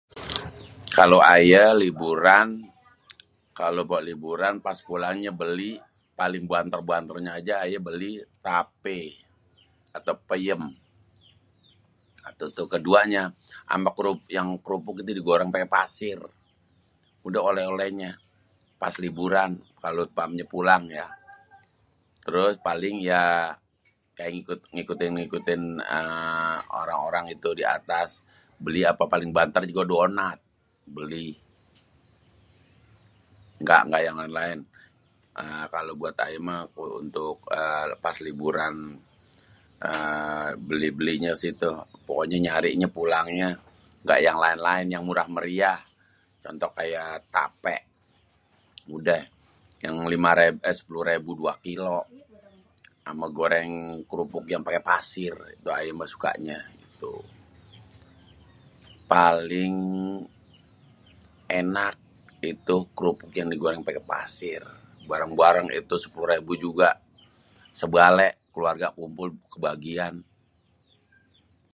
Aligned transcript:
Kalo 0.97 1.17
ayé 1.35 1.63
liburan, 1.83 2.47
kalo 3.59 3.79
buat 3.89 4.03
liburan 4.09 4.55
pas 4.65 4.77
pulangnya 4.89 5.31
beli 5.41 5.71
paling 6.19 6.43
banter-banternya 6.53 7.31
aja 7.39 7.53
ayé 7.63 7.77
beli 7.87 8.11
tapé 8.45 8.99
atau 9.97 10.15
peyém 10.29 10.61
ato 12.29 12.45
tu 12.57 12.63
keduanya 12.73 13.23
ama 13.75 13.89
krupuk 14.65 14.97
yang 15.01 15.09
digoreng 15.19 15.49
pake 15.55 15.65
pasir, 15.75 16.19
udah 17.27 17.41
oleh-olehnya 17.49 18.11
pas 18.81 18.93
liburan 19.03 19.51
kalo 19.83 20.01
pas 20.17 20.27
pulangnya 20.53 20.95
ya, 21.09 21.09
terus 22.25 22.53
paling 22.67 22.95
ya 23.11 23.23
kaya 24.17 24.29
ngikut-ngikutin 24.75 25.61
uhm 25.95 26.55
orang-orang 26.81 27.25
tuh 27.43 27.53
di 27.59 27.65
atas 27.77 28.09
beli 28.65 28.81
apa 28.91 29.03
paling 29.13 29.31
banter 29.37 29.63
juga 29.71 29.83
donat, 29.93 30.37
beli 30.97 31.27
ngga 33.83 33.97
yang 34.05 34.17
laen-laen. 34.21 34.61
Nah 35.41 35.63
kalo 35.73 35.89
buat 35.99 36.13
aye 36.25 36.37
mah 36.47 36.61
untuk 37.01 37.35
lepas 37.97 38.15
liburan 38.27 38.75
uhm 39.87 40.49
beli-belinya 40.67 41.31
sih 41.41 41.53
tu 41.63 41.71
pokoknya 42.05 42.37
nyarinya 42.45 42.85
pulangnya 42.97 43.49
ngga 44.05 44.17
yang 44.27 44.37
lain-lain 44.43 44.87
yang 44.93 45.01
murah 45.07 45.25
meriah 45.35 45.79
contoh 46.43 46.69
kayak 46.77 47.11
tape 47.33 47.77
udeh, 48.93 49.23
yang 49.85 49.95
sepuluh 50.77 51.03
rebu 51.07 51.31
dua 51.39 51.53
kilo 51.65 51.97
ama 53.09 53.25
goreng 53.33 53.73
kerupuk 54.09 54.43
yang 54.53 54.61
pake 54.67 54.79
pasir 54.85 55.33
tu 55.63 55.69
ayé 55.73 55.89
mah 55.97 56.03
sukanya 56.09 56.59
itu, 56.77 57.13
paling 59.09 59.73
enak 61.49 61.95
itu 62.43 62.75
krupuk 62.93 63.31
yang 63.33 63.47
digoreng 63.49 63.79
pake 63.87 64.03
pasir, 64.03 64.59
bareng-bareng 65.09 65.69
itu 65.73 65.95
sepuluh 65.97 66.35
rébu 66.37 66.51
juga, 66.59 66.99
se-balé 67.71 68.35
keluarga 68.51 68.91
kumpul 68.93 69.31
kebagian. 69.55 70.15